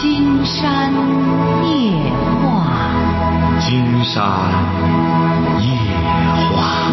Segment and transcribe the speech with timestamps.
[0.00, 0.90] 金山
[1.62, 1.92] 夜
[2.40, 4.24] 话，金山
[5.60, 5.68] 夜
[6.56, 6.90] 话。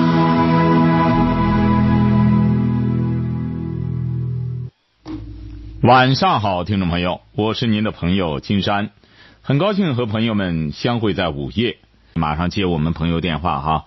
[5.83, 8.89] 晚上好，听众朋友，我是您的朋友金山，
[9.42, 11.78] 很高兴和朋友们相会在午夜。
[12.14, 13.86] 马上接我们朋友电话哈。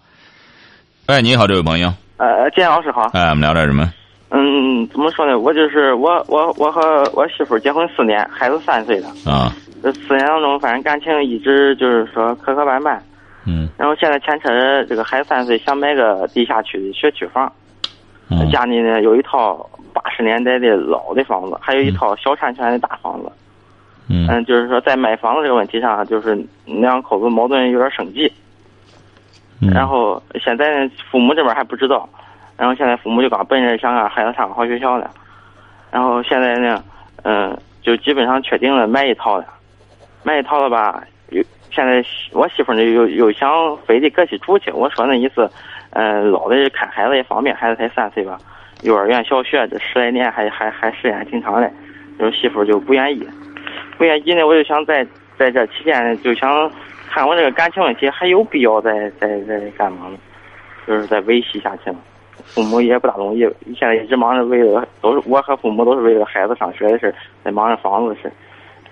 [1.05, 1.93] 哎，你好，这位朋友。
[2.17, 3.03] 呃，金老师好。
[3.13, 3.93] 哎，我们聊点什么？
[4.33, 5.39] 嗯，怎么说呢？
[5.39, 9.09] 我就是我我我和我媳妇结婚四年，孩子三岁了。
[9.25, 9.53] 啊。
[9.83, 12.99] 这四年当中，反正感情一直就是说磕磕绊绊。
[13.47, 13.69] 嗯。
[13.79, 17.51] 然后现在牵扯着这个孩子三岁，想买个地下区的学区房。
[18.29, 18.51] 嗯。
[18.51, 23.33] 家里呢有一套八十年代的老的房子，还有一套小产权的大房子。
[24.09, 24.27] 嗯。
[24.29, 28.31] 嗯，就是说在买房子这个问题上，就是两口子矛盾有点升级。
[29.63, 29.71] 嗯。
[29.71, 32.09] 然后现在呢，父母这边还不知道。
[32.61, 35.11] 然后现在父母就刚本着想让孩子上个好学校了，
[35.91, 36.85] 然后现在呢，
[37.23, 39.47] 嗯，就基本上确定了买一套了，
[40.25, 41.03] 买一套了吧？
[41.31, 43.51] 又现在我媳妇呢又又想
[43.87, 45.51] 非得搁起住去，我说那意思，
[45.93, 48.39] 嗯，老的看孩子也方便，孩子才三岁吧，
[48.83, 51.71] 幼儿园、小学这十来年还还还时间还挺长的，
[52.19, 53.27] 就是媳妇就不愿意，
[53.97, 55.03] 不愿意呢，我就想在
[55.39, 56.71] 在这期间呢，就想
[57.09, 60.19] 看我这个感情问题还有必要再再再干嘛呢？
[60.87, 61.97] 就是再维系下去吗。
[62.47, 63.41] 父母也不大容易，
[63.79, 68.33] 现在一直忙着为了，都是我和父母都是为了孩子上学的事在忙着房子的事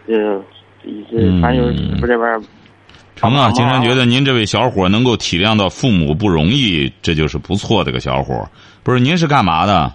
[0.06, 0.42] 嗯，
[0.84, 2.40] 一直反正就是媳妇这边。
[3.16, 8.48] 成啊，经常觉得您这位小伙能够体谅到父母不容易，这就是不错的个小伙。
[8.84, 9.92] 不是，您是干嘛的？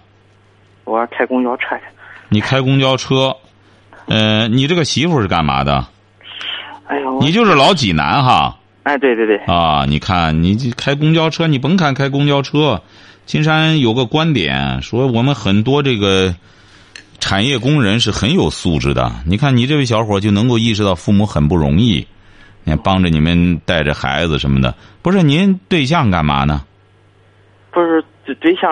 [0.83, 1.81] 我开公交车的。
[2.29, 3.33] 你开公交车？
[4.07, 5.85] 呃，你这个媳妇是干嘛的？
[6.87, 7.19] 哎呦。
[7.21, 8.57] 你就是老济南哈。
[8.83, 9.37] 哎，对对对。
[9.47, 12.81] 啊，你看，你开公交车，你甭看开公交车。
[13.25, 16.35] 金山有个观点说，我们很多这个
[17.19, 19.09] 产业工人是很有素质的。
[19.25, 22.05] 你看，你这位小伙就能够意识到父母很不容易，
[22.65, 24.75] 你看帮着你们带着孩子什么的。
[25.01, 26.65] 不是您对象干嘛呢？
[27.71, 28.03] 不是
[28.41, 28.69] 对象，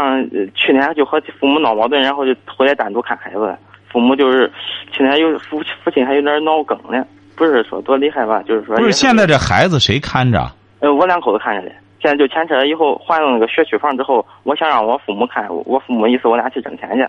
[0.53, 3.57] 去年就和父母闹矛盾，然后就回来单独看孩子。
[3.89, 4.51] 父母就是
[4.91, 7.05] 去年有父父亲还有点脑梗呢，
[7.41, 8.39] 不是说多厉害吧？
[8.43, 10.47] 就是说不是现在这孩子谁看着？
[10.79, 11.73] 呃，我两口子看着的。
[11.99, 17.01] 现在就牵扯以后换了那个学区房之后，我想让我父母看，我父母意思我俩去挣钱去。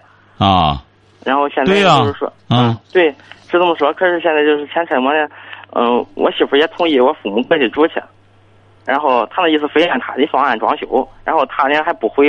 [0.43, 0.83] 啊。
[1.23, 3.93] 然后现在就是说，嗯，对，是这么说。
[3.93, 5.29] 可是现在就是牵扯么呢？
[5.75, 7.95] 嗯，我媳妇也同意我父母过去住去，
[8.87, 12.27] 然后他那意思非按他的方案装修，然后他呢还不回，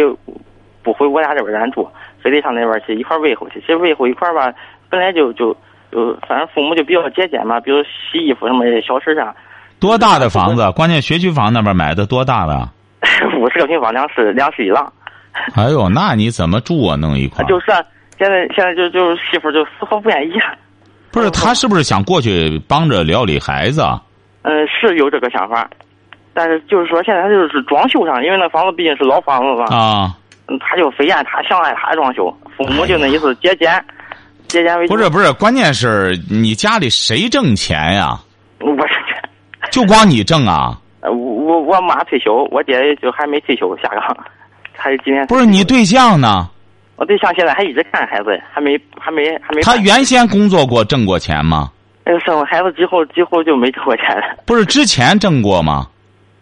[0.82, 1.90] 不回我俩这边咱住，
[2.22, 3.60] 非得上那边去一块维护去。
[3.62, 4.54] 其实维护一块吧，
[4.90, 5.56] 本来就就
[5.94, 9.34] 就反正父母就比较节俭嘛，比如洗衣服什么小事上。
[9.80, 10.72] 多大的房子？
[10.72, 12.70] 关键学区房那边买的多大的？
[13.40, 14.92] 五十个平方，两室两室一廊。
[15.56, 16.96] 哎呦，那你怎么住啊？
[16.96, 17.46] 弄一块？
[17.46, 17.66] 就是
[18.18, 20.34] 现在，现在就就媳妇就丝毫不愿意。
[21.12, 23.84] 不是他是不是想过去帮着料理孩子？
[24.42, 25.70] 嗯，是有这个想法，
[26.34, 29.76] 但是就是说现在他就是装修上，因为那房子毕竟是老房子吧。
[29.76, 30.16] 啊。
[30.48, 33.72] 嗯，他就非按他想按他装修，父母就那意思节俭，
[34.48, 34.94] 节俭为主。
[34.94, 38.20] 不是不是，关键是你家里谁挣钱呀？
[38.60, 38.94] 我是。
[39.72, 40.80] 就光你挣啊？
[41.02, 44.16] 我，我我妈退休，我姐就还没退休下岗，
[44.76, 45.26] 还今年。
[45.28, 46.50] 不是你对象呢？
[46.96, 49.62] 我对象现在还一直看孩子，还没还没还没。
[49.64, 51.72] 他原先工作过，挣过钱吗？
[52.06, 54.38] 那个生了孩子之后，几乎就没挣过钱了。
[54.46, 55.88] 不是之前挣过吗？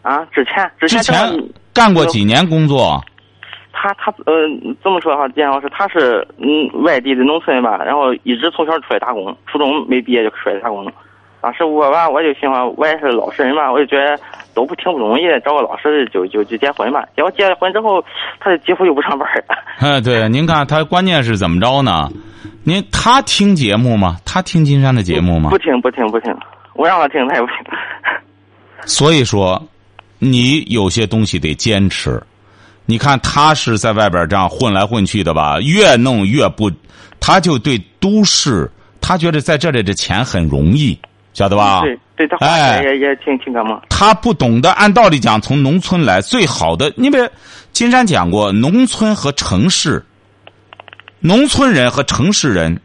[0.01, 3.01] 啊，之前之前前干过几年工作？
[3.73, 4.33] 他他呃，
[4.83, 10.91] 这么说的话，金老师他是嗯外地的农村吧，然后一直从小出来打工，初中没毕业就出来打工了。
[11.41, 14.15] 当时我吧，我就喜欢，我也是老实人嘛，我就觉得
[14.53, 17.03] 都不挺不容易，找个老实的就就就结婚吧。
[17.15, 18.03] 结果结了婚之后，
[18.39, 19.55] 他就几乎就不上班了。
[19.81, 22.09] 哎，对，您看他关键是怎么着呢？
[22.63, 24.17] 您他听节目吗？
[24.23, 25.49] 他听金山的节目吗？
[25.49, 26.31] 不听不听不听，
[26.75, 27.55] 我让他听他也不听。
[28.85, 29.59] 所以说，
[30.19, 32.21] 你有些东西得坚持。
[32.91, 36.69] 你看他是在外边这样混来混去的吧，越弄越不，
[37.21, 38.69] 他就对都市，
[38.99, 40.99] 他觉得在这里的钱很容易。
[41.33, 41.79] 晓得吧？
[41.83, 43.79] 对，对他花钱也也挺挺干嘛。
[43.87, 47.25] 他不懂得，按道理讲，从农村来最好的，你比如
[47.71, 50.05] 金山讲过，农村和城市，
[51.21, 52.77] 农村人和城市人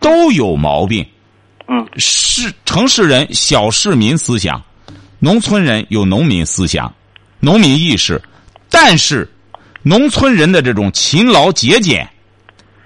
[0.00, 1.06] 都有毛病。
[1.68, 4.60] 嗯，市城市人小市民思想，
[5.20, 6.92] 农村人有农民思想、
[7.38, 8.20] 农民意识，
[8.70, 9.28] 但是
[9.82, 12.08] 农村人的这种勤劳节俭，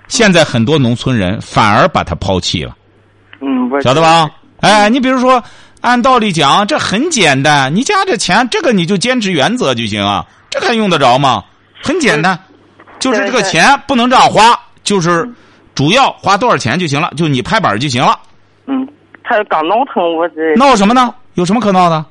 [0.08, 2.76] 现在很多农村人反而把他抛弃了。
[3.40, 4.30] 嗯，晓得吧？
[4.60, 5.42] 哎，你比如说，
[5.80, 11.44] 按道理讲，这很简单，你家这钱，这个你就坚持原则就行啊，这还用得着吗？
[11.80, 12.36] 很简单，
[12.98, 15.28] 就是这个钱不能这样花，就是
[15.74, 18.18] 主要花多少钱就行了，就你拍板就行了。
[18.66, 18.86] 嗯，
[19.22, 21.14] 他刚闹腾，我这闹什么呢？
[21.34, 22.04] 有什么可闹的？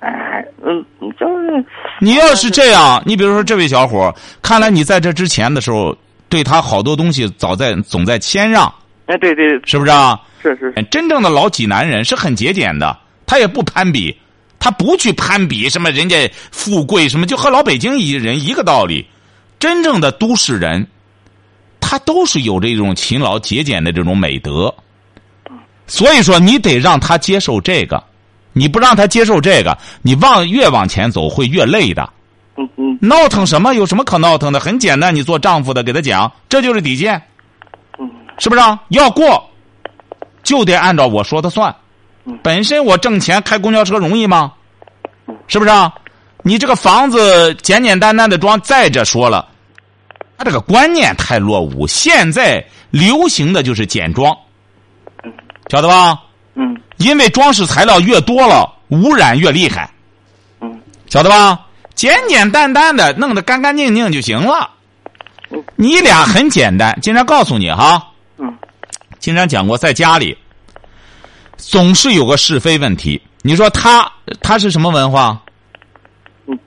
[0.00, 0.84] 哎，嗯，
[1.18, 1.64] 就是
[2.00, 5.96] 你要是这样，你比如说这位小伙，看来你在这之前的时候，
[6.28, 8.72] 对他好多东西早在总在谦让，
[9.06, 10.20] 哎，对对，是不是啊？
[10.42, 12.96] 是是是，真正的老济南人是很节俭的，
[13.26, 14.16] 他也不攀比，
[14.58, 19.06] 他不去攀比什么人家富贵什么，就和老北京一人一个道理。
[19.58, 20.86] 真正的都市人，
[21.80, 24.72] 他都是有这种勤劳节俭的这种美德。
[25.86, 28.02] 所以说，你得让他接受这个，
[28.58, 32.08] 你不让他接受这个，你往越往前走会越累的。
[32.56, 33.74] 嗯嗯闹腾什么？
[33.74, 34.58] 有什么可闹腾的？
[34.58, 37.22] 很简单，你做丈夫的给他讲，这就是底线，
[37.98, 38.80] 嗯是不是啊？
[38.88, 39.46] 要过，
[40.42, 41.76] 就得按照我说的算
[42.24, 42.38] 嗯。
[42.42, 44.54] 本身我挣钱开公交车容易吗？
[45.48, 45.92] 是不是啊？
[46.42, 49.46] 你这个房子简简单单的装，再者说了，
[50.38, 51.86] 他这个观念太落伍。
[51.86, 54.34] 现在流行的就是简装，
[55.68, 56.22] 晓得吧？
[56.54, 59.90] 嗯因为装饰材料越多了，污染越厉害，
[60.60, 61.60] 嗯晓得吧？
[61.94, 64.70] 简简单单的弄得干干净净就行了
[65.50, 65.62] 嗯。
[65.76, 68.02] 你俩很简单，经常告诉你哈，
[68.38, 68.52] 嗯
[69.18, 70.36] 经常讲过，在家里
[71.56, 73.20] 总是有个是非问题。
[73.42, 74.10] 你说他
[74.40, 75.40] 他是什么文化？
[76.46, 76.58] 嗯，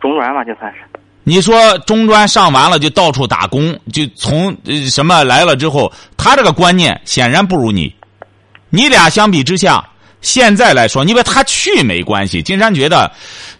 [0.00, 0.80] 中专吧，就算是。
[1.24, 7.94] 你说中专上完了就到处打工，就从呃什么来了之后，他这个观念显然不如你。
[8.70, 9.84] 你俩相比之下，
[10.20, 12.42] 现在来说，你别他去没关系。
[12.42, 13.10] 金山觉得，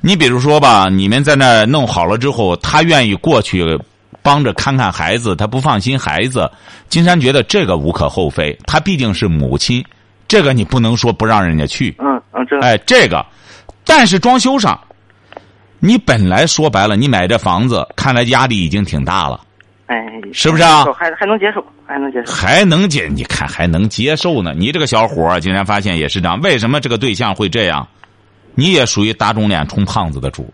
[0.00, 3.78] 你比如说吧，你们在那弄好了之后，他愿意过去
[4.22, 6.50] 帮着看看孩子，他不放心孩子。
[6.88, 9.84] 金山觉得这个无可厚非，他毕竟是母亲，
[10.26, 11.94] 这个你不能说不让人家去。
[11.98, 13.24] 嗯嗯，这哎，这个，
[13.84, 14.78] 但是装修上，
[15.78, 19.40] 你本来说白了，你买这房子，看来压力已经挺大了，
[19.88, 19.96] 哎，
[20.32, 22.32] 是不是啊还还能接受，还能接受。
[22.32, 23.08] 还能接？
[23.08, 24.54] 你看还能接受呢？
[24.56, 27.88] 你这个小伙儿竟然发现也是这样，为什么这个对象会这样？
[28.54, 30.52] 你也属于打肿脸充胖子的主，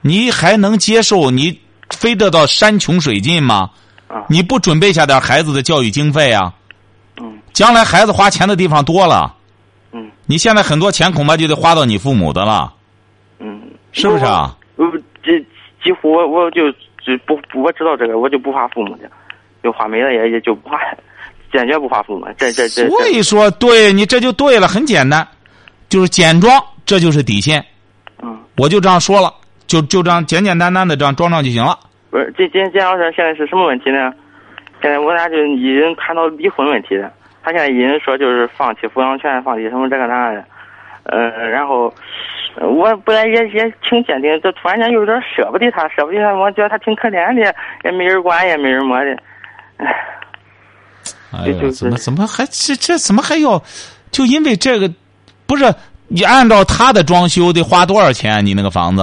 [0.00, 1.30] 你还能接受？
[1.30, 3.70] 你非得到山穷水尽吗？
[4.08, 6.52] 啊你不准备下点孩子的教育经费啊？
[7.20, 9.34] 嗯将来孩子花钱的地方多了，
[9.92, 12.72] 嗯你现在很多钱恐怕就得花到你父母的了，
[13.40, 13.60] 嗯，
[13.92, 14.56] 是不是啊？
[14.76, 14.86] 我？
[14.86, 14.92] 我
[15.22, 15.38] 这
[15.84, 16.62] 几乎我我就
[17.04, 19.10] 就不不我知道这个，我就不怕父母的，
[19.62, 20.78] 就花没了也也就不怕，
[21.52, 22.26] 坚决不怕父母。
[22.36, 22.88] 这这这。
[22.88, 25.26] 所以说，对你这就对了，很简单，
[25.88, 27.64] 就是简装，这就是底线。
[28.22, 29.32] 嗯，我就这样说了，
[29.66, 31.78] 就就这样简简单单的这样装上就行了。
[32.10, 34.12] 不是，这金金老师现在是什么问题呢？
[34.80, 37.12] 现在我俩就已经谈到离婚问题了。
[37.44, 40.44] 他现在已经说就是放弃抚养权，放弃什么这个那的，
[41.04, 41.92] 呃，然后
[42.56, 47.54] 呃我本来也也挺坚定，这突然间有点舍不得他，舍不得他，我觉得他挺可怜的，
[47.84, 49.16] 也没人管，也没人么的，
[49.78, 53.62] 哎，哎就怎么怎么还这这怎么还要？
[54.10, 54.90] 就因为这个，
[55.46, 55.64] 不是
[56.08, 58.44] 你按照他的装修得花多少钱？
[58.44, 59.02] 你那个房子？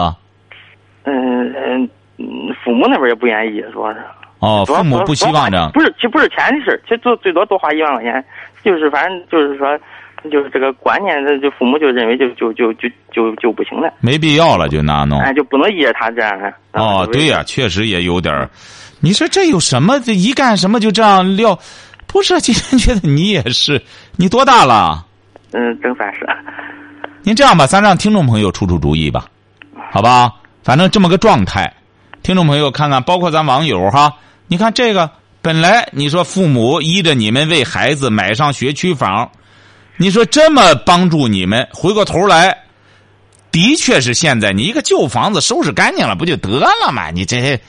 [1.04, 2.26] 嗯嗯，嗯
[2.64, 4.00] 父母那边也不愿意，主要是。
[4.40, 5.72] 哦，父母不希望这样。
[5.74, 8.24] 不是，其实不是钱的事儿，其实最最多多花一万块钱，
[8.64, 9.78] 就是反正就是说，
[10.32, 15.20] 就是这个观念，这就父母就认为就就就就就就不行了，没必要了，就那弄。
[15.22, 18.50] 哎，就不能依着他这样哦，对呀、确实也有点儿。
[19.00, 20.00] 你说这有什么？
[20.02, 21.58] 这一干什么就这样撂？
[22.06, 23.82] 不是，今天觉得你也是，
[24.18, 25.06] 你多大了？
[25.52, 26.28] 嗯，正三十。
[27.22, 29.26] 您这样吧，咱让听众朋友出出主意吧，
[29.92, 30.34] 好吧？
[30.64, 31.72] 反正这么个状态，
[32.24, 34.14] 听众朋友看看，包括咱网友哈，
[34.48, 35.10] 你看这个，
[35.42, 39.30] 本来你说父母依着你们为孩子买上学区房，
[40.02, 42.58] 你说这么帮助你们，回过头来，
[43.52, 47.12] 的确是现在你一个旧房子收拾干净了，不就得了吗？
[47.12, 47.60] 你这，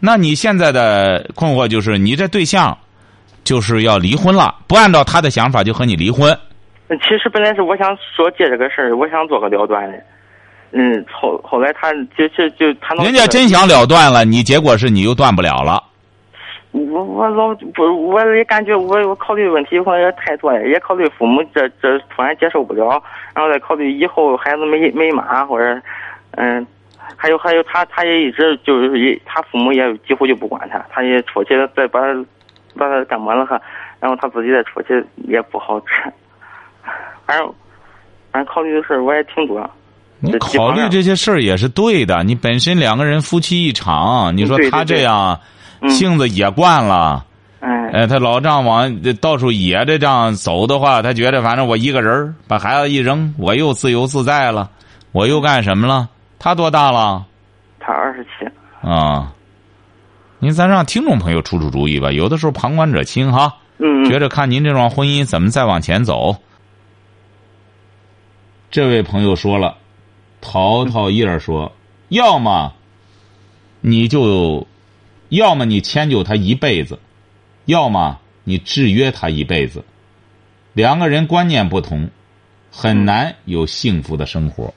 [0.00, 2.76] 那你现在的困惑就是，你这对象
[3.44, 6.36] 就是要离婚了，不按照他的想法就和你离婚。
[6.88, 9.98] 其实本来是我想说借这个事儿，我想做个了断的。
[10.72, 15.80] 嗯，后后来他就就就他弄人家真想了断了，你结果是你又断不了了。
[16.76, 23.02] 我我老不，我也感觉我我考虑问题可能也太多了，也考虑父母这这突然接受不了，
[23.34, 25.80] 然后再考虑以后孩子没没妈或者，
[26.32, 26.66] 嗯，
[27.16, 32.24] 还有还有他他也一直就是也他父母也几乎就不管他，他也出去再把他
[32.76, 33.58] 把他干嘛了哈，
[33.98, 35.86] 然后他自己再出去也不好吃，
[37.24, 37.46] 反正
[38.30, 39.68] 反正考虑的事儿我也挺多。
[40.18, 42.24] 你考虑这些事儿也是对的。
[42.24, 45.40] 你本身两个人夫妻一场，你说他对对对这样嗯
[45.88, 47.24] 性子野惯了，
[47.60, 54.70] 哎，哎，他老丈往到处野着这样走的话，他觉得反正我一个人儿把孩子一扔，我又自由自在了，
[55.12, 56.08] 我又干什么了？
[56.38, 57.24] 他多大了？
[57.78, 58.46] 他二十七。
[58.88, 59.32] 啊，
[60.38, 62.12] 您咱让听众朋友出出主意吧。
[62.12, 63.54] 有的时候旁观者清哈。
[63.78, 66.34] 嗯，觉着看您这桩婚姻怎么再往前走。
[68.70, 69.76] 这位朋友说了，
[70.40, 71.70] 淘淘叶说，
[72.08, 72.72] 要么
[73.82, 74.66] 你就，
[75.28, 76.98] 要么你迁就他一辈子，
[77.64, 79.84] 要么你制约他一辈子。
[80.72, 82.08] 两个人观念不同，
[82.70, 84.72] 很难有幸福的生活。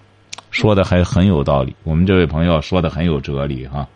[0.52, 3.88] 说的还很有道理，我们这位朋友说的很有哲理哈。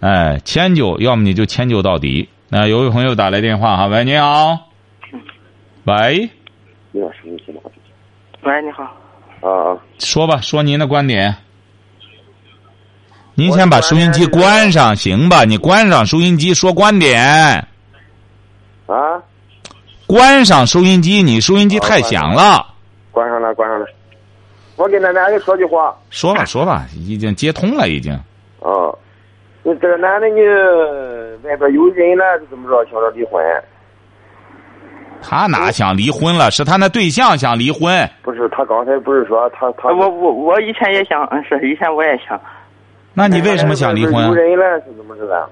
[0.00, 2.28] 哎，迁就，要么你就迁就到底。
[2.48, 4.70] 那有位朋友打来电话哈，喂，你好，
[5.84, 6.30] 喂，
[6.90, 7.08] 你好？
[8.42, 8.82] 喂，你好。
[9.40, 11.36] 啊啊，说吧，说您的观点。
[13.36, 15.44] 您先把收音机关上，行吧？
[15.44, 17.20] 你关上收音机，说观点。
[18.86, 19.20] 啊，
[20.06, 22.64] 关上收音机，你收音机太响了。
[23.10, 23.86] 关上了，关上了。
[24.76, 25.92] 我跟那男的说句话。
[26.10, 28.16] 说吧，说吧，已经接通了，已经。
[28.60, 28.96] 哦，
[29.64, 30.40] 你这个男的，你
[31.44, 32.84] 外边有人了，是怎么着？
[32.84, 33.42] 想着离婚？
[35.20, 36.52] 他哪想离婚了？
[36.52, 38.08] 是他那对象想离婚。
[38.22, 39.88] 不是，他刚才不是说他他。
[39.88, 42.40] 我我我以前也想，嗯，是以前我也想。
[43.14, 44.26] 那你为什么想离婚？
[44.26, 45.48] 有人了，是怎么着的？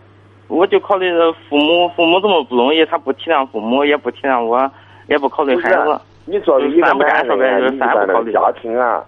[0.48, 4.70] 我就考虑着父母，父母这么不容易，他不体谅父母，也不体谅我，
[5.08, 6.00] 也不考虑孩子。
[6.26, 9.02] 你作为一个男人，你考虑家庭啊，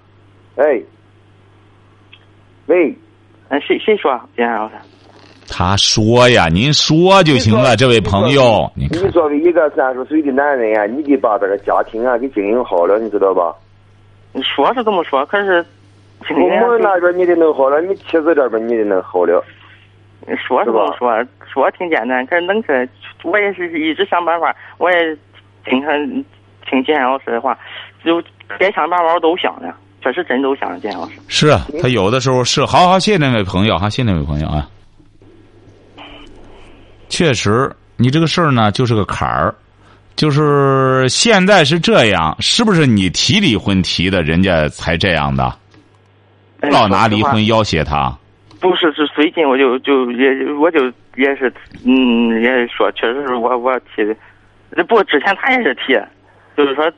[0.56, 0.80] 哎，
[2.66, 2.96] 喂，
[3.48, 4.18] 哎，谁谁说？
[4.34, 4.74] 金山老师。
[5.46, 8.70] 他说呀，您说就行了，这位朋友。
[8.74, 13.54] 你你作为一个三十岁的男人啊，你得把这个家庭啊给经营好了，你知道吧？
[14.32, 15.64] 你说是这么说，可是
[16.26, 19.44] 父母那边你得弄好了，你妻子这边你得弄好了。
[20.46, 22.88] 说是这么说，说挺简单，可是弄起来，
[23.24, 24.96] 我也是一直想办法，我也
[25.68, 25.90] 经常
[26.66, 27.58] 听金山老师的话，
[28.02, 28.22] 就
[28.58, 31.20] 该想办法我都想了，确实真都想金山老师。
[31.28, 34.66] 是啊，他有的时候是，好好谢谢那位朋友哈，谢谢那位朋友啊。
[37.10, 39.54] 确实，你这个事儿呢，就是个坎儿，
[40.16, 45.54] 就是现在是这样，是不是你提离婚提的，人家才这样的？
[46.70, 48.16] 老拿离婚要挟他？
[48.60, 51.52] 不是，是最近我就就也我就也是
[51.84, 55.92] 嗯，也是说，确实是我我提的，不过之前他也是提，
[56.56, 56.90] 就是说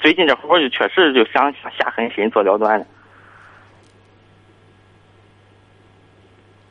[0.00, 2.84] 最近这会儿就确实就想下狠心做了断了。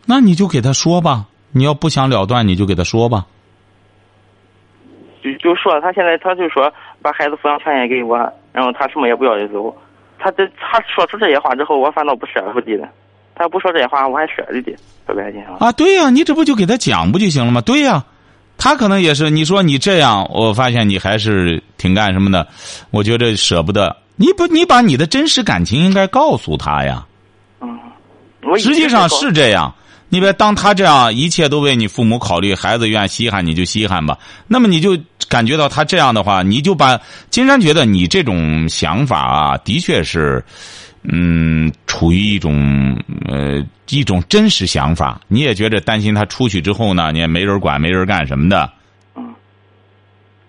[0.06, 1.26] 那你就给他说吧。
[1.56, 3.26] 你要不想了断，你就给他说吧。
[5.22, 8.18] 就就说他现在，他就说把孩子抚养权也给我，
[8.52, 9.76] 然后他什么也不要就走。
[10.24, 12.88] 他这他说出这些话之后，我反倒不舍不得了。
[13.36, 14.72] 他要不说这些话，我还舍得的，
[15.06, 17.60] 特别心啊，对呀，你这不就给他讲不就行了吗？
[17.62, 18.06] 对呀，
[18.58, 19.30] 他可能也是。
[19.30, 22.48] 你说你这样，我发现你还是挺干什么的。
[22.92, 23.98] 我觉得舍不得。
[24.16, 27.06] 你不，你把你的真实感情应该告诉他呀。
[27.60, 27.78] 嗯，
[28.58, 29.74] 实际上是这样。
[30.14, 34.16] 你别当他这样，一切都为你父母考虑，孩子愿稀罕你就稀罕吧。
[34.48, 34.96] 那么你就
[35.28, 37.02] 感觉到他这样的话，你就把
[37.32, 40.46] 金山觉得你这种想法啊，的确是，
[41.02, 42.96] 嗯，处于一种
[43.28, 45.20] 呃一种真实想法。
[45.28, 48.72] 你也觉得担心他出去之后呢，你也没人管，没人干什么的。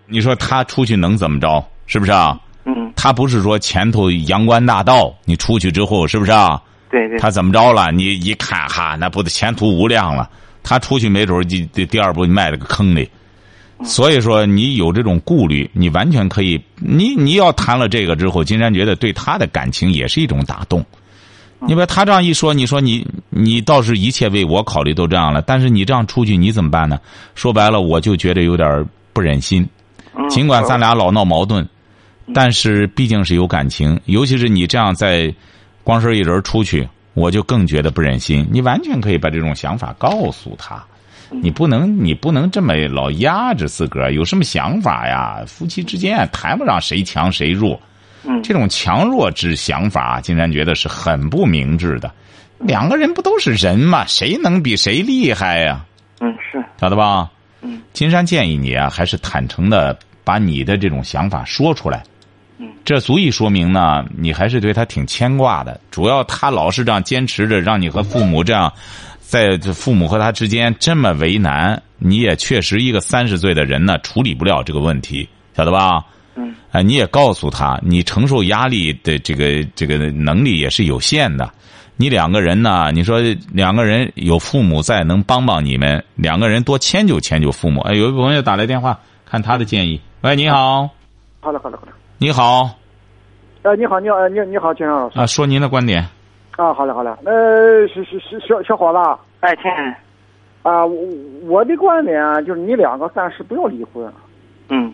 [0.07, 1.67] 你说他出去能怎么着？
[1.87, 2.39] 是不是啊？
[2.67, 2.93] 嗯。
[2.95, 6.61] 他不是说前头阳关大道，你出去之后是不是啊？
[6.95, 7.91] 对对，他怎么着了？
[7.91, 10.31] 你一看哈，那不得前途无量了？
[10.63, 13.11] 他出去没准儿第第二步迈了个坑里。
[13.83, 16.59] 所以说，你有这种顾虑，你完全可以。
[16.77, 20.83] 你你要谈了这个之后，金山觉得对他的感情也是一种打动。
[21.59, 26.99] 你把他这样一说，你说你你倒是一切为我考虑都这样了，但是你这样出去你怎么办呢？
[27.35, 29.69] 说白了，我就觉得有点不忍心。
[30.31, 31.69] 尽管咱俩老闹矛盾，
[32.33, 35.35] 但是毕竟是有感情，尤其是你这样在。
[35.85, 38.49] 光是一人出去，我就更觉得不忍心。
[38.51, 40.83] 你完全可以把这种想法告诉他，
[41.31, 44.13] 你不能，你不能这么老压着自个儿。
[44.13, 45.45] 有什么想法呀？
[45.47, 47.79] 夫妻之间谈不上谁强谁弱，
[48.43, 52.11] 这种强弱之想法，竟然觉得是很不明智的。
[52.59, 54.07] 两个人不都是人吗？
[54.07, 55.85] 谁能比谁厉害呀？
[56.21, 57.31] 嗯，是晓得吧？
[57.61, 62.03] 嗯，金山建议你啊，还是坦诚的把你的这种想法说出来。
[62.85, 65.81] 这足以说明呢，你还是对他挺牵挂的。
[65.91, 68.73] 主要他老是这样坚持着，让你和父母这样，
[69.21, 76.05] 在父母和他之间这么为难，你也确实一个三十岁的人呢，处理不了这个问题，晓得吧？
[76.37, 76.55] 嗯。
[76.71, 81.51] 啊，你也告诉他，你承受压力的这个这个能力也是有限的。
[81.97, 83.21] 你两个人呢，你说
[83.53, 87.81] 两个人有父母在，能帮帮你们，两个人多迁就迁就父母。
[87.83, 90.01] 哎，有一个朋友打来电话，看他的建议。
[90.21, 90.89] 喂，你好。
[91.41, 91.93] 好的，好的，好的。
[92.25, 92.71] 你好，
[93.65, 96.03] 呃，你好，你好，你你好，金山老师啊，说您的观点。
[96.57, 99.71] 啊，好嘞，好嘞，呃，是是是小小伙子，哎，亲，
[100.63, 100.97] 啊，我
[101.43, 102.17] 我的观点
[102.47, 104.11] 就是你两个暂时不要离婚，
[104.71, 104.91] 嗯，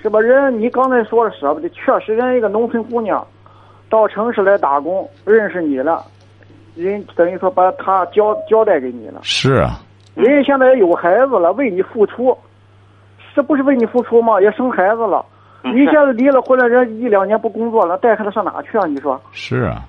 [0.00, 0.20] 是吧？
[0.20, 3.26] 人你刚才说的舍不得，确实人一个农村姑娘，
[3.88, 6.04] 到城市来打工，认识你了，
[6.76, 9.18] 人等于说把她交交代给你了。
[9.24, 9.80] 是啊，
[10.14, 12.38] 人家现在也有孩子了，为你付出，
[13.34, 14.40] 这不是为你付出吗？
[14.40, 15.26] 也生孩子了。
[15.62, 18.86] 嗯你现在离了婚了，人一两年不工作了，带孩子上哪去啊？
[18.86, 19.82] 你说 是啊，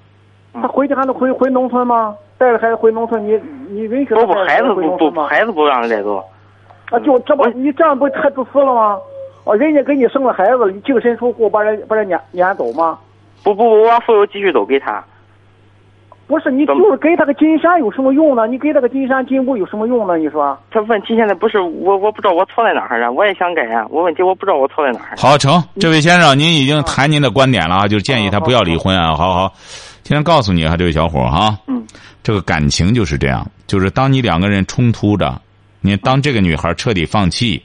[0.54, 2.16] 嗯他回去还能回回农村吗？
[2.38, 5.22] 带着孩子回农村，你你允许他不不，孩子不不？
[5.22, 6.24] 孩子不让人带走。
[6.90, 8.98] 啊，就这不你这样不太自私了吗？
[9.46, 12.98] 哦，人家给你生了孩子，你净身出户把人把人撵撵走吗？
[13.44, 15.04] 不不不，我把所有积蓄都给他。
[16.32, 18.48] 不是，你就是给他个金山有什么用呢？
[18.48, 20.18] 你给他个金山金屋有什么用呢？
[20.18, 20.58] 你说？
[20.72, 23.12] 他问题现在不是我，我不知道我错在哪儿啊！
[23.12, 25.18] 我也想改啊，我问题我不知道我错在哪儿。
[25.18, 29.14] 好成，这位先生，您已经谈您的观点了啊，就是建议他不要离婚啊。
[29.14, 29.54] 好好，
[30.04, 31.86] 今天告诉你啊，这位小伙儿哈，嗯，
[32.24, 35.38] 这个感情就是这样，就是当你两个人冲突着，
[35.82, 37.62] 你当这个女孩彻底放弃，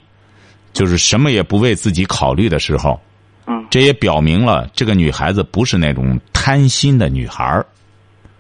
[0.73, 2.99] 就是什么也不为自己考虑的时候，
[3.46, 7.64] 嗯这也表明了这个女孩子不是那种贪心的女孩儿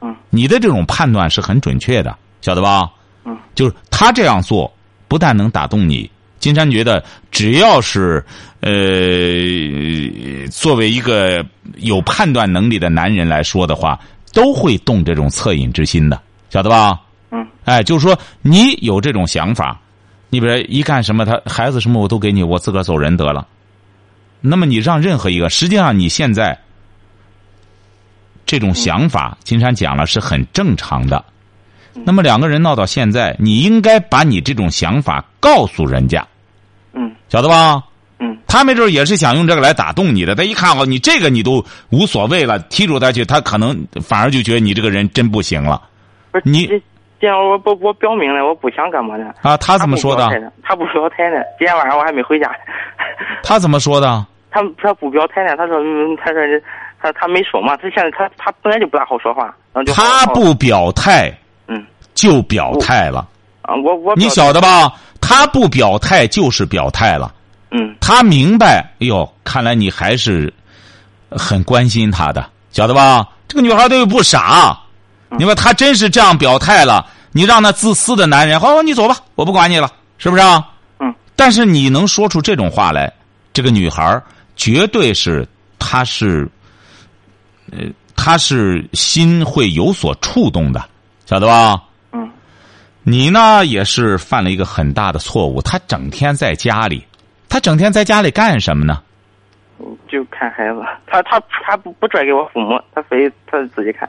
[0.00, 2.90] 嗯你的这种判断是很准确的，晓得吧？
[3.24, 4.72] 嗯，就是他这样做，
[5.08, 6.10] 不但能打动你。
[6.38, 8.24] 金山觉得，只要是
[8.60, 8.70] 呃，
[10.50, 11.44] 作为一个
[11.78, 13.98] 有判断能力的男人来说的话，
[14.32, 17.00] 都会动这种恻隐之心的，晓得吧？
[17.30, 19.80] 嗯，哎，就是说你有这种想法，
[20.28, 23.46] 你比如一干什么，他孩子什么我都给你，我自个儿走人得了。
[24.40, 26.56] 那么你让任何一个，实际上你现在
[28.46, 31.22] 这种想法，金山讲了是很正常的。
[32.04, 36.26] 那么两个人闹到现在，你应该把你这种想法告诉人家，
[36.92, 37.82] 嗯晓得吧？
[38.18, 40.34] 嗯他没准也是想用这个来打动你的。
[40.34, 45.82] 他一看哦，你这个你都无所谓了，踢出他去，他可能反而就觉得你这个人真不行了
[46.32, 46.82] 不是你这
[47.18, 49.32] 这样我不我表明了我不想干嘛呢？
[49.42, 49.56] 啊。
[49.56, 50.22] 他怎么说的？
[50.22, 50.52] 他不表态呢？
[50.62, 51.36] 他不表态呢。
[51.58, 52.50] 今天晚上我还没回家。
[53.42, 54.26] 他怎么说的？
[54.50, 55.56] 他他不表态呢。
[55.56, 56.40] 他说嗯，他说
[57.00, 57.76] 他他没说嘛。
[57.76, 61.32] 他现在他他本来就不大好说话，然后就好好他不表态
[61.68, 63.26] 嗯就表态了，
[63.62, 64.92] 啊，我我你晓得吧？
[65.20, 67.32] 他不表态就是表态了。
[67.72, 70.52] 嗯他明白，哎呦，看来你还是
[71.30, 73.26] 很关心他的，晓得吧？
[73.48, 74.78] 这个女孩她又不傻，
[75.30, 80.64] 你说她真是这样表态了，你让那自私的男人，好，你走吧，我不管你了，是不是啊？
[81.00, 81.12] 嗯。
[81.34, 83.12] 但是你能说出这种话来，
[83.52, 84.22] 这个女孩
[84.54, 85.46] 绝对是，
[85.78, 86.48] 她是，
[87.72, 87.78] 呃，
[88.16, 90.84] 他是心会有所触动的，
[91.24, 91.82] 晓得吧？
[92.12, 92.30] 嗯
[93.02, 97.06] 你呢也是犯了一个很大的错误，他整天在家里，
[97.48, 99.00] 他整天在家里干什么呢？
[100.08, 100.80] 就看孩子。
[101.06, 104.08] 他他他不不转给我父母，他非他自己看。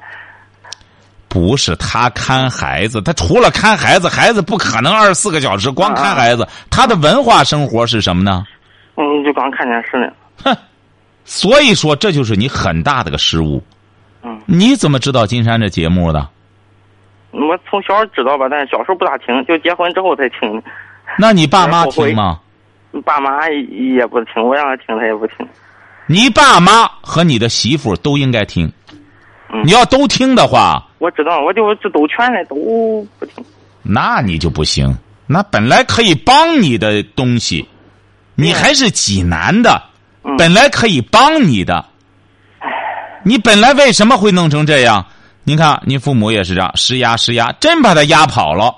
[1.27, 6.47] 不是他看孩子，他除了看孩子，孩子不可能二十四个小时光看孩子。
[6.71, 8.45] 他的文化生活是什么呢？
[8.95, 10.11] 嗯，就光看电视呢。
[10.43, 10.57] 哼，
[11.27, 13.61] 所以说这就是你很大的个失误。
[14.23, 16.27] 嗯，你怎么知道金山这节目的？
[17.31, 20.63] 我从小知道吧，但是小时候不大听，就结婚之后才听。
[21.19, 22.39] 那你爸妈听吗？
[23.05, 25.45] 爸妈也不听，我让他听他也不听。
[26.07, 28.65] 你爸妈和你的媳妇都应该听。
[29.49, 32.55] 嗯你要都听的话，我知道，我就这都全了都
[33.19, 33.43] 不听。
[33.81, 34.93] 那你就不行。
[35.25, 37.67] 那本来可以帮你的东西，
[38.35, 39.83] 你还是济南的，嗯
[40.35, 41.85] 本来可以帮你的，
[43.23, 45.05] 你本来为什么会弄成这样？
[45.43, 48.75] 您看，您父母也是这样施压施压，真把他压跑了。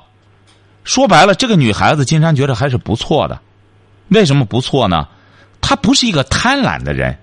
[0.83, 3.39] 说白了，这个女孩子，金山觉得还是不错的。
[4.09, 5.07] 为什么不错呢？
[5.61, 7.17] 她不是一个贪婪的人。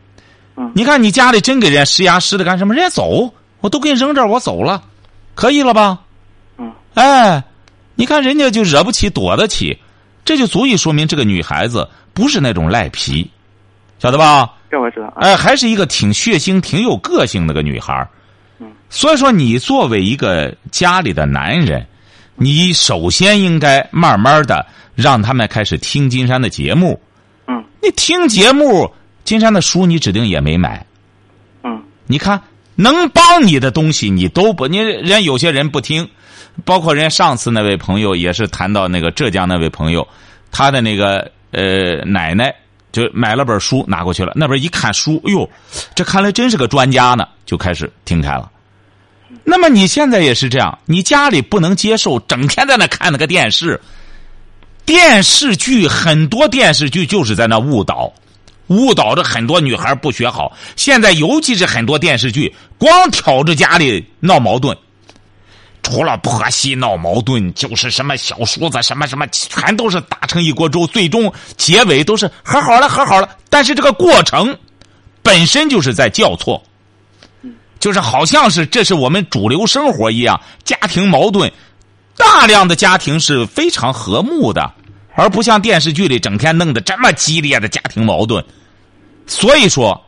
[0.56, 2.74] 嗯你看，你家里真给人家施压施的干什么？
[2.74, 4.82] 人家走，我都给你扔这儿，我走了，
[5.34, 6.00] 可以了吧？
[6.58, 7.42] 嗯，哎，
[7.94, 9.78] 你看人家就惹不起，躲得起，
[10.24, 13.30] 这就足以说明这个女孩子不是那种赖皮，
[13.98, 14.52] 晓得吧？
[14.70, 15.06] 这我知道。
[15.06, 18.08] 啊哎，还是一个挺血腥、挺有个性的个女孩儿
[18.58, 21.86] 嗯所以说，你作为一个家里的男人，
[22.34, 27.00] 你首先应该慢慢的让他们开始听金山的节目。
[27.48, 28.90] 嗯你听节目，
[29.24, 30.84] 金山的书你指定也没买。
[31.62, 32.40] 嗯你看，
[32.74, 36.08] 能帮你的东西你都不，你人家有些人不听，
[36.64, 40.06] 包括人家上次那位朋友也是谈到那个浙江那位朋友，
[40.50, 42.54] 他的那个呃奶奶
[42.96, 45.48] 就买了本书拿过去了，那边一看书，哎呦，
[45.94, 48.50] 这看来真是个专家呢，就开始听开了。
[49.44, 53.78] 那么你现在也是这样，你家里不能接受整天在那看那个电视，
[54.86, 58.10] 电视剧很多电视剧就是在那误导。
[58.68, 60.56] 误导着很多女孩不学好。
[60.74, 64.76] 现在尤其是很多电视剧，光挑着家里闹矛盾。
[65.86, 73.28] 除了婆媳闹矛盾，就是什么小叔子，什么什么，全都是打成一锅粥，最终结尾都是和好了，和好了。
[73.48, 74.58] 但是这个过程
[75.22, 76.60] 本身就是在叫错，
[77.78, 81.52] 就是好像是这是我们主流生活一样，家庭矛盾，
[82.16, 84.68] 大量的家庭是非常和睦的，
[85.14, 88.44] 而不像电视剧里整天弄得这么激烈的家庭矛盾。
[89.28, 90.02] 所以说。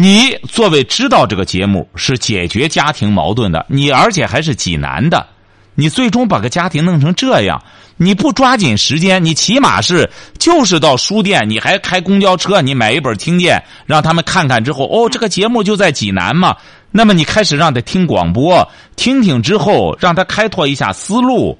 [0.00, 5.26] 你作为知道这个节目是解决家庭矛盾的，你而且还是济南的，
[5.74, 7.60] 你最终把个家庭弄成这样，
[7.96, 10.08] 你不抓紧时间，你起码是
[10.38, 16.54] 就是到书店，你还开公交车，你买一本听见，让他们看看之后，哦，这个节目就在济南嘛，
[16.92, 21.58] 那么你开始让他听广播，听听之后，让他开拓一下思路，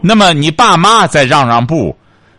[0.00, 1.94] 那么你爸妈再让让步，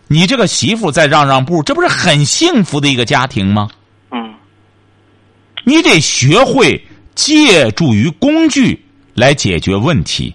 [0.07, 3.69] 你这个媳妇再让让步，这不是很幸福的一个家庭吗？
[5.63, 6.81] 你得学会
[7.15, 10.33] 借助于工具来解决问题，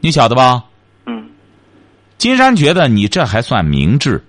[0.00, 0.64] 你晓得吧？
[1.06, 1.28] 嗯。
[2.16, 4.22] 金山觉得你这还算明智，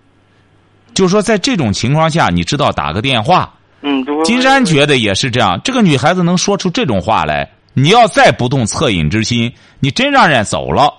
[0.93, 3.53] 就说在这种情况下，你知道打个电话。
[3.81, 4.05] 嗯。
[4.23, 10.93] 金山觉得也是这样，这个女孩子能说出这种话来，你要再不动恻隐之心，你真让人走了，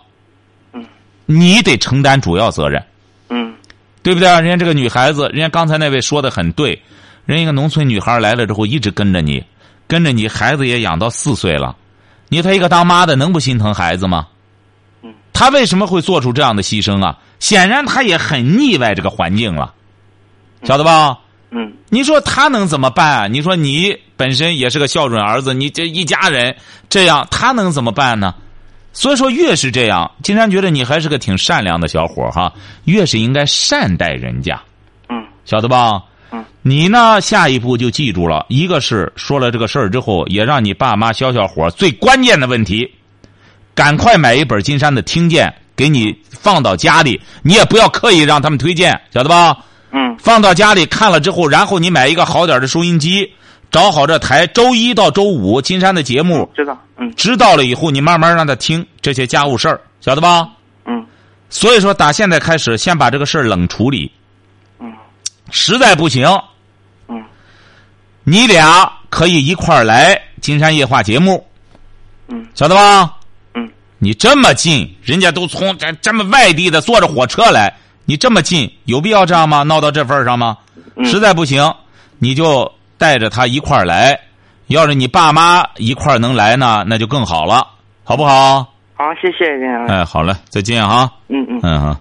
[0.72, 0.84] 嗯，
[1.26, 2.82] 你得承担主要责任。
[3.28, 3.54] 嗯。
[4.02, 4.28] 对不对？
[4.28, 6.80] 人家这个女孩子，人家刚才那位说的很对。
[7.24, 9.44] 人一个农村女孩来了之后，一直跟着你，
[9.87, 11.76] 跟着你，孩子也养到四岁了，
[12.28, 14.26] 你他一个当妈的能不心疼孩子吗？
[15.02, 17.18] 嗯，他为什么会做出这样的牺牲啊？
[17.38, 19.72] 显然他也很腻歪这个环境了，
[20.64, 21.18] 晓得吧？
[21.50, 23.26] 嗯，你说他能怎么办啊？
[23.26, 26.56] 你说你本身也是个孝顺儿子，你这一家人
[26.88, 28.35] 这样，他能怎么办呢？
[28.94, 32.52] 所以说，越是这样，金山觉得你还是个挺善良的小伙哈，
[32.85, 34.61] 越是应该善待人家，
[35.08, 36.02] 嗯，晓得吧？
[36.64, 37.20] 你呢？
[37.20, 41.68] 下一步就记住了，一个是说了这个事儿之后，也让你爸妈消消火。
[41.70, 42.88] 最关键的问题，
[43.75, 47.20] 赶快买一本金山的听见，给你放到家里。
[47.42, 49.57] 你也不要刻意让他们推荐，晓得吧？
[49.90, 50.16] 嗯。
[50.18, 53.29] 放到家里看了之后，然后你买一个好点的收音机，
[53.72, 56.48] 找好这台，周一到周五金山的节目。
[56.55, 56.81] 知道。
[56.96, 57.12] 嗯。
[57.16, 60.48] 知道了以后，你慢慢让他听这些家务事儿，晓得吧？
[60.87, 61.05] 嗯。
[61.51, 64.09] 所以说，打现在开始，先把这个事儿冷处理。
[64.79, 64.92] 嗯。
[65.51, 66.25] 实在不行。
[68.24, 71.44] 你俩可以一块儿来金山夜话节目，
[72.28, 73.16] 嗯，晓得吧？
[73.54, 79.62] 嗯，你这么近，人家都从这这么外地的坐着火车来，你这么近，有必要这样吗？
[79.62, 80.56] 闹到这份上吗？
[81.04, 81.74] 实在不行，
[82.18, 84.18] 你就带着他一块儿来。
[84.68, 87.66] 要是你爸妈一块儿能来呢，那就更好了，
[88.04, 88.61] 好不好？
[88.94, 89.68] 好，谢谢您。
[89.88, 91.11] 哎，好嘞，再见哈。
[91.28, 92.00] 嗯嗯嗯哈。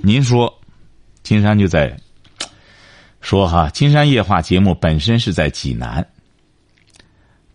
[0.00, 0.52] 您说，
[1.22, 1.94] 金山就在。
[3.24, 6.06] 说哈，金山夜话节目本身是在济南。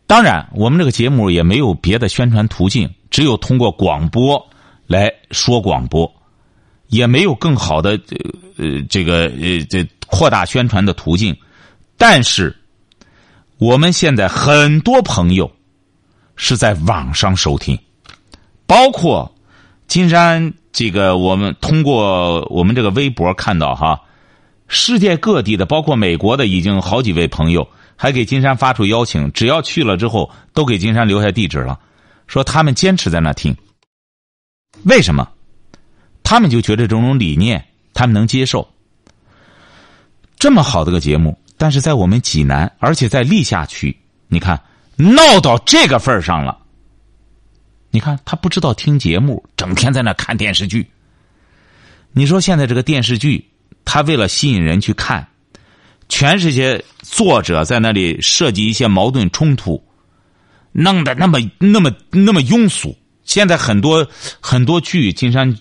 [0.08, 4.44] 当然，我们这个节目也没有别的宣传途径，只有通过广播
[4.88, 6.12] 来说广播，
[6.88, 7.92] 也没有更好的
[8.58, 11.38] 呃这个呃这扩大宣传的途径。
[11.98, 12.58] 但是，
[13.60, 15.52] 我们现在很多朋友
[16.36, 17.78] 是在网上收听，
[18.66, 19.32] 包括
[19.88, 24.02] 金山这个，我们通过我们这个微博看到哈。
[24.70, 31.78] 世界各地的，包括美国的，已经好几位朋友还给金山发出邀请，只要去了之后，都给金山留下地址了，
[32.28, 33.54] 说他们坚持在那听。
[34.84, 35.28] 为什么？
[36.24, 38.70] 他们就觉得这种理念他们能接受。
[40.38, 44.62] 这么好的个节目，但是在我们济南，而且在历下区，你看
[44.96, 46.60] 闹到这个份上了。
[47.90, 50.88] 你看他不知道听节目，整天在那看电视剧。
[52.12, 53.50] 你说现在这个电视剧？
[53.86, 55.28] 他为了吸引人去看，
[56.08, 59.84] 全是些作者在那里设计一些矛盾冲突，
[60.72, 62.96] 弄得那么那么那么庸俗。
[63.24, 64.08] 现在很多
[64.40, 65.56] 很多剧，金山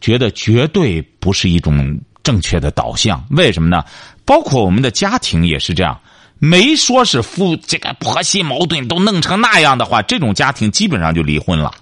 [0.00, 3.24] 觉得绝对不是一种正确的导向。
[3.30, 3.84] 为什么呢？
[4.24, 6.00] 包括我们的家庭也是这样，
[6.38, 11.72] 没说是夫这个婆媳矛盾都弄成那样的话，这种家庭基本上就离婚了。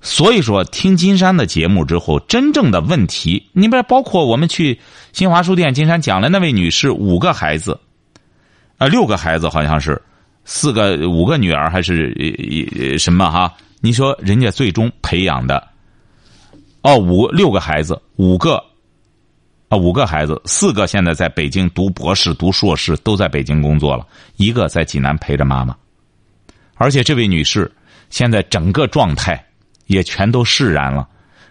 [0.00, 4.78] 所以说，听金山的节目之后，真正的问题，你比包括我们去
[5.12, 7.78] 新华书店，金山讲了那位女士五个孩子，
[8.76, 10.00] 啊，六个孩子好像是，
[10.44, 13.52] 四个五个女儿还是什么哈？
[13.80, 15.66] 你说人家最终培养的，
[16.82, 18.62] 哦，五六个孩子，五个，
[19.68, 24.06] 啊，五个孩子，四个现在在北京读博士、读硕士，都在北京工作了，
[24.36, 25.76] 一个在济南陪着妈妈，
[26.76, 27.68] 而且这位女士
[28.10, 29.44] 现在整个状态。
[29.88, 31.08] 也全都释然了，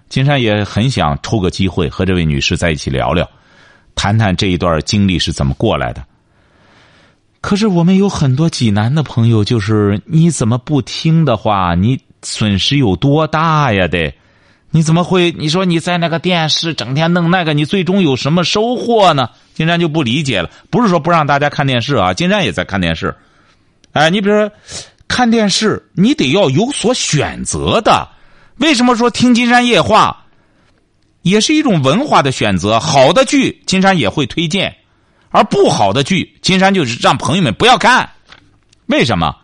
[0.07, 3.29] 金山也很想抽个机会和这位女士在一起聊聊，
[3.93, 6.01] 谈谈这一段经历是怎么过来的。
[7.41, 13.87] 可是我们有很多济南的朋友，就是你怎么不听的话，你损失有多大呀？
[13.87, 14.13] 得，
[14.71, 15.31] 你怎么会？
[15.31, 19.29] 你说你在那个电视整天弄那个，你最终有什么收获呢？
[19.53, 20.49] 金山就不理解了。
[20.69, 23.15] 不是说不让大家看电视啊，金山也在看电视。
[23.93, 24.51] 哎，你比如说
[25.07, 28.07] 看电视，你得要有所选择的。
[28.57, 30.25] 为什么说听金山夜话，
[31.21, 32.79] 也是一种文化的选择？
[32.79, 34.75] 好的剧，金山也会推荐。
[35.29, 38.09] 而不好的剧，金山就是让朋友们不要看。
[38.87, 39.35] 为什么？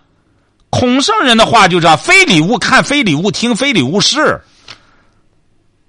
[0.69, 4.41] 孔圣人的话就这非礼勿看，非礼勿听，非礼勿视。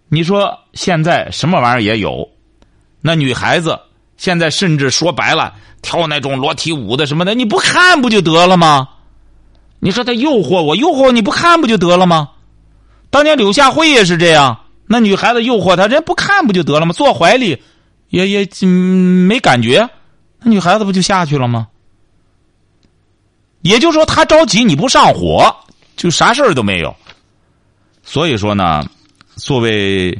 [0.08, 2.28] 你说现在什么玩意儿也有，
[3.00, 3.80] 那女孩子
[4.18, 8.88] 现在甚至说白了，跳那种裸体舞的什么的，你不看不就得了吗？
[9.78, 12.28] 你说他诱惑我，诱惑你不看不就得了吗？
[13.14, 16.92] 当年柳下惠也是这样，那女孩子诱惑他，人不看不就得了吗？
[16.92, 17.62] 坐怀里。
[18.10, 19.88] 也也没感觉，
[20.40, 21.68] 那女孩子不就下去了吗？
[23.62, 25.52] 也就是说，他着急你不上火，
[25.96, 26.94] 就啥事儿都没有。
[28.04, 28.84] 所以说呢，
[29.36, 30.16] 作为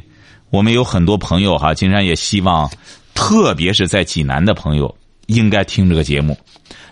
[0.49, 2.69] 我们有很多朋友哈，金山也希望，
[3.13, 4.93] 特别是在济南的朋友，
[5.27, 6.37] 应该听这个节目。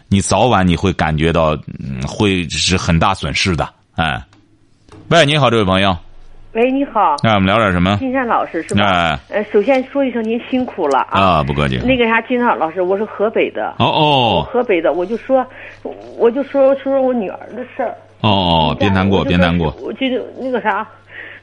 [0.07, 3.73] 你早晚你会感觉到，嗯，会是很大损失的。
[3.95, 4.23] 哎，
[5.13, 5.95] 喂，你好，这位朋友。
[6.53, 7.17] 喂，你好。
[7.21, 7.97] 那我们聊点什么？
[7.97, 9.19] 金山老师是吧？
[9.29, 11.21] 呃，首先说一声您辛苦了啊！
[11.21, 11.77] 啊，不客气。
[11.85, 13.75] 那个啥，金山老师，我是河北的。
[13.77, 14.47] 哦哦。
[14.51, 15.45] 河北的，我就说，
[16.17, 17.95] 我就说说说我女儿的事儿。
[18.21, 19.71] 哦哦，别难过，别难过。
[19.83, 20.07] 我就
[20.39, 20.83] 那个啥，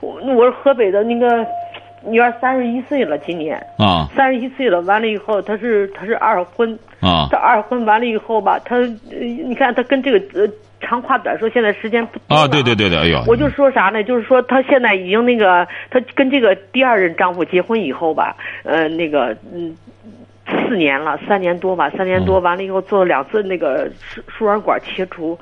[0.01, 1.47] 我我是河北的，那个
[2.07, 3.57] 女儿三十一岁了，今年。
[3.79, 4.09] 啊。
[4.17, 6.79] 三十一岁了，完了以后，她是她是二婚。
[7.01, 7.29] 啊。
[7.31, 8.79] 她二婚完了以后吧，她
[9.11, 10.51] 你看她跟这个呃。
[10.83, 12.49] 长话短说，现在时间不多啊！
[12.49, 13.23] 对对对对，哎呦！
[13.27, 14.03] 我就说啥呢？
[14.03, 18.35] 就是说，她现在已经那个，她跟这个第二任丈夫结婚以后吧，
[18.65, 19.77] 呃，那个嗯，
[20.47, 25.39] 四年了，三年多吧，三年多完了以后做了两次那个输输卵管切除。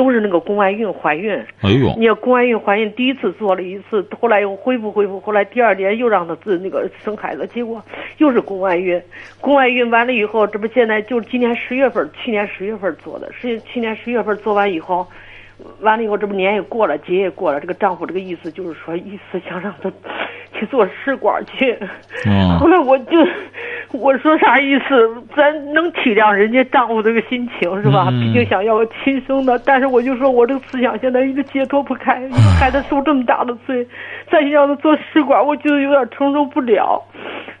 [0.00, 1.94] 都是那个宫外孕怀孕，哎呦！
[1.98, 7.84] 你要宫外孕怀孕，第一次做了一次，后来又恢复恢复，后来第二年又让她自那个生孩子，结果
[8.16, 8.98] 又是宫外孕。
[9.42, 15.06] 宫外孕完了以后，这不现在就是今年十月份，去年十月份做的，是去年十月份做完以后，
[15.80, 19.90] 完了以后这不年也过了，节也过了，这个丈夫这个意思就是说，意思想让她
[20.52, 21.78] 去做试管去。
[22.26, 22.58] 嗯。
[22.58, 23.26] 后来我就。
[23.92, 24.94] 我说啥意思？
[25.34, 28.08] 咱能体谅人家丈夫这个心情是吧？
[28.08, 33.84] 毕竟想要个亲生的，但是我就说我这个思想现在一直解脱不开，一个孩子受这么大的罪，
[34.30, 37.02] 再去让他做试管，我觉得有点承受不了，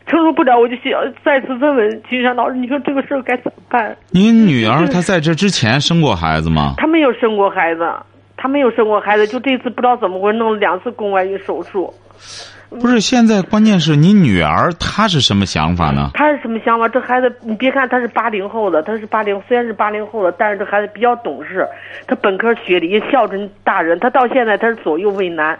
[0.06, 0.92] 承受不了，我就想
[1.24, 3.96] 再次问问金山老师，你说这个事儿该怎么办？
[4.12, 6.74] 您女儿她在这之前生过孩子吗？
[6.76, 7.89] 她没有生过孩子，
[8.42, 11.92] 她没有生过孩子，就这次不知道怎么回事弄了两次宫外孕手术。
[12.70, 16.12] 不是，现在关键是你女儿她是什么想法呢？
[16.14, 16.88] 她是什么想法？
[16.88, 21.68] 这孩子，你别看她是八零后的，她是八零，虽然是八零后的，但是这孩子比较懂事，
[22.06, 25.58] 她本科学历，孝顺大人，她到现在她是左右为难。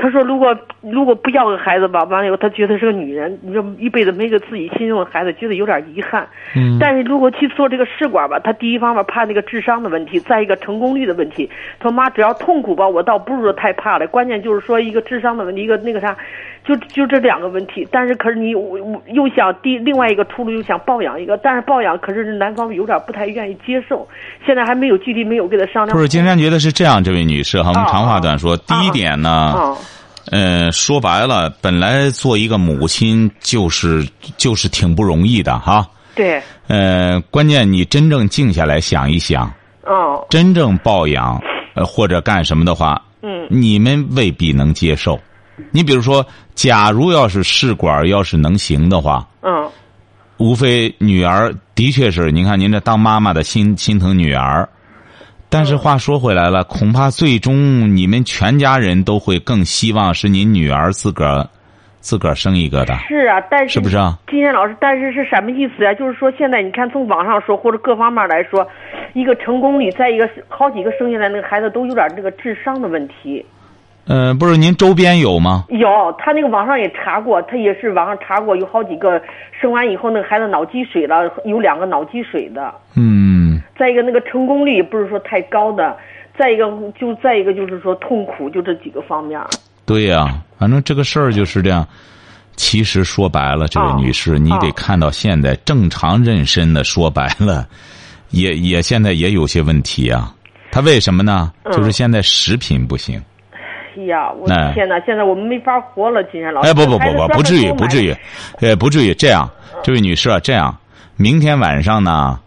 [0.00, 6.24] 他说：“如果如果不要个孩子吧，完了以后他觉得是个女人，你说一辈子没个自己心中的孩子，觉得有点遗憾。
[6.54, 6.78] 嗯。
[6.78, 11.50] 但是如果去做这个试管吧，他第一方面怕那个智商的问题，再一个成功率的问题。
[11.80, 16.16] 他说妈，只要痛苦吧，我倒不是说太怕了，关键就是说一个智商的问题，一个那个啥，
[16.64, 17.84] 就就这两个问题。
[17.90, 24.06] 但是可是你又想第另外一个出路又想抱养一个，但是抱养可是男方有点不太愿意接受。
[24.46, 25.96] 现在还没有具体没有跟他商量。
[25.96, 29.76] 不是，金山觉得是这样，这位女士哈，我们长话短说，第一点呢。”
[30.30, 35.88] 嗯，说白了，本来做一个母亲就是就是挺不容易的哈。
[36.14, 36.42] 对。
[36.66, 39.52] 呃，关键你真正静下来想一想。
[39.84, 40.26] 哦。
[40.28, 41.40] 真正抱养，
[41.74, 45.18] 呃，或者干什么的话，嗯，你们未必能接受。
[45.70, 49.70] 你比如说，假如要是试管要是能行的话，嗯，
[50.36, 54.68] 无非女儿的确是，您看您这当妈妈的心心疼女儿。
[55.50, 61.48] 但是话说回来了，恐怕最终你们全家人都会更希望是您女儿自个儿
[62.00, 62.94] 自个儿生一个的。
[63.08, 64.18] 是啊，但是是不是啊？
[64.30, 65.94] 金山老师，但是是什么意思呀？
[65.94, 68.66] 就是说，现在你看，从网上说或者各方面来说，
[69.14, 73.44] 一个成功率，再一个好几个生下来那个孩子都有点这个智商的问题。
[74.06, 75.64] 嗯，不是，您周边有吗？
[75.70, 79.20] 有，他那个网上也查过，他也是网上查过，有好几个
[79.58, 82.72] 生完以后那个孩子脑积水了，有两个脑积水的。
[82.96, 83.47] 嗯。
[83.78, 85.96] 再一个，那个成功率不是说太高的；
[86.38, 86.64] 再一个，
[86.98, 89.40] 就再一个就是说痛苦，就这几个方面。
[89.86, 91.86] 对呀，反正这个事儿就是这样。
[92.56, 97.68] 其实说白了，这位女士，你得看到现在正常妊娠的，说白了，
[98.30, 100.34] 也也现在也有些问题啊。
[100.72, 101.52] 她为什么呢？
[101.70, 103.22] 就是现在食品不行。
[103.96, 104.98] 哎呀，我的天哪！
[105.06, 106.68] 现在我们没法活了，金山老师。
[106.68, 108.14] 哎，不不不不，不至于，不至于，
[108.60, 109.14] 呃， 不至于。
[109.14, 109.48] 这样，
[109.82, 110.76] 这位女士啊，这样，
[111.16, 112.38] 明天晚上呢，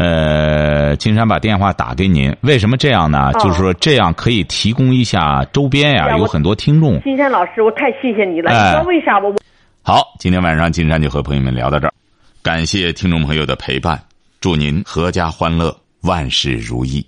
[0.00, 3.32] 呃，金山把电话打给您，为什么这样呢？
[3.34, 7.00] 哦就是说这样可以提供一下周边呀，有很多听众。
[7.02, 8.52] 金山老师，我太谢谢你了。
[8.52, 9.34] 哎你知道为啥我？
[9.82, 11.92] 好，今天晚上金山就和朋友们聊到这儿，
[12.44, 14.00] 感谢听众朋友的陪伴，
[14.40, 17.04] 祝您阖家欢乐，万事如意。